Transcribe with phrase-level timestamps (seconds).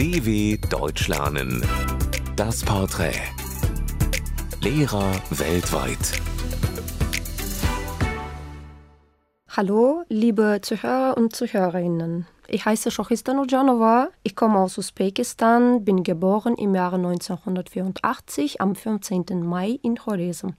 [0.00, 1.62] DW Deutsch lernen.
[2.34, 3.20] Das Porträt.
[4.62, 6.22] Lehrer weltweit.
[9.50, 12.26] Hallo, liebe Zuhörer und Zuhörerinnen.
[12.48, 14.08] Ich heiße Shochista Nurjanova.
[14.22, 19.42] Ich komme aus Usbekistan, bin geboren im Jahre 1984 am 15.
[19.44, 20.52] Mai in Choresm.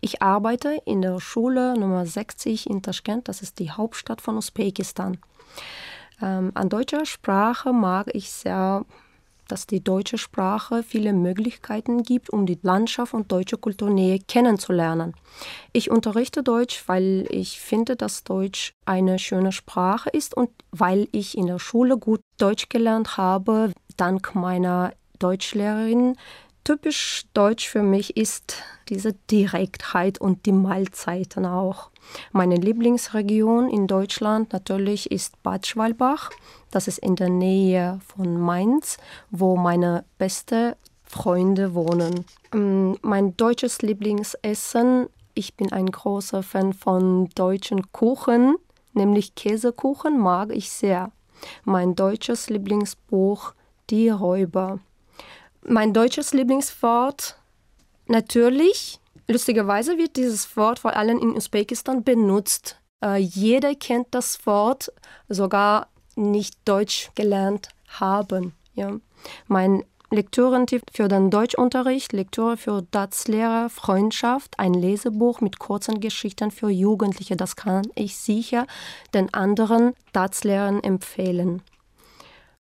[0.00, 5.18] Ich arbeite in der Schule Nummer 60 in Taschkent, das ist die Hauptstadt von Usbekistan.
[6.22, 8.84] Ähm, an deutscher Sprache mag ich sehr,
[9.48, 15.14] dass die deutsche Sprache viele Möglichkeiten gibt, um die Landschaft und deutsche Kultur näher kennenzulernen.
[15.72, 21.36] Ich unterrichte Deutsch, weil ich finde, dass Deutsch eine schöne Sprache ist und weil ich
[21.36, 26.16] in der Schule gut Deutsch gelernt habe, dank meiner Deutschlehrerin,
[26.64, 31.90] Typisch deutsch für mich ist diese Direktheit und die Mahlzeiten auch.
[32.30, 36.30] Meine Lieblingsregion in Deutschland natürlich ist Bad Schwalbach.
[36.70, 38.98] Das ist in der Nähe von Mainz,
[39.30, 42.24] wo meine beste Freunde wohnen.
[42.54, 48.54] Mm, mein deutsches Lieblingsessen, ich bin ein großer Fan von deutschen Kuchen,
[48.92, 51.10] nämlich Käsekuchen mag ich sehr.
[51.64, 53.52] Mein deutsches Lieblingsbuch
[53.90, 54.78] Die Räuber.
[55.64, 57.36] Mein deutsches Lieblingswort
[58.06, 58.98] natürlich.
[59.28, 62.80] Lustigerweise wird dieses Wort vor allem in Usbekistan benutzt.
[63.02, 64.92] Äh, jeder kennt das Wort,
[65.28, 68.54] sogar nicht Deutsch gelernt haben.
[68.74, 68.98] Ja.
[69.46, 76.68] Mein Lektürentipp für den Deutschunterricht, Lektüre für DATS-Lehrer, Freundschaft, ein Lesebuch mit kurzen Geschichten für
[76.68, 77.36] Jugendliche.
[77.36, 78.66] Das kann ich sicher
[79.14, 81.62] den anderen DATS-Lehrern empfehlen.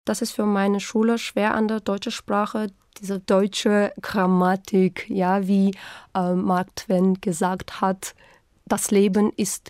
[0.06, 2.68] Das ist für meine Schule schwer an der deutschen Sprache,
[3.00, 5.76] diese deutsche Grammatik, ja, wie
[6.16, 8.16] äh, Mark Twain gesagt hat,
[8.66, 9.70] das Leben ist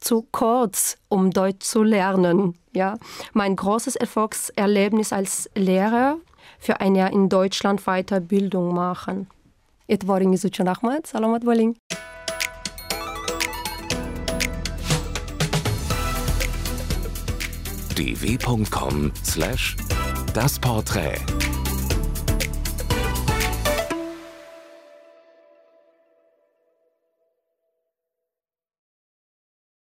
[0.00, 2.54] zu kurz, um Deutsch zu lernen.
[2.72, 2.98] Ja.
[3.32, 6.18] Mein großes Erfolgserlebnis als Lehrer
[6.58, 9.28] für ein Jahr in Deutschland Weiterbildung machen.
[9.86, 11.76] Etvorin Izucan Ahmad, Salamat Boling.
[17.96, 19.76] dw.com slash
[20.34, 21.20] das Porträt